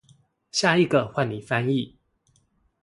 [0.51, 1.93] 下一個換你翻譯